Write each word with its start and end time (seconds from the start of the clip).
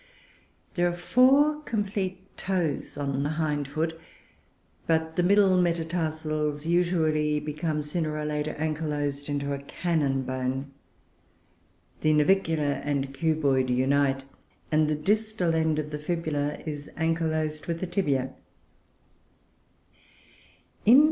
There 0.73 0.87
are 0.89 0.95
four 0.97 1.61
complete 1.61 2.35
toes 2.35 2.97
on 2.97 3.21
the 3.21 3.29
hind 3.37 3.67
foot, 3.67 4.01
but 4.87 5.15
the 5.15 5.21
middle 5.21 5.55
metatarsals 5.61 6.65
usually 6.65 7.39
become, 7.39 7.83
sooner 7.83 8.17
or 8.17 8.25
later, 8.25 8.55
ankylosed 8.55 9.29
into 9.29 9.53
a 9.53 9.59
cannon 9.61 10.23
bone. 10.23 10.71
The 11.99 12.13
navicular 12.13 12.81
and 12.83 13.03
the 13.03 13.09
cuboid 13.13 13.69
unite, 13.69 14.23
and 14.71 14.87
the 14.87 14.95
distal 14.95 15.53
end 15.53 15.77
of 15.77 15.91
the 15.91 15.99
fibula 15.99 16.57
is 16.65 16.89
ankylosed 16.97 17.67
with 17.67 17.79
the 17.79 17.85
tibia. 17.85 18.33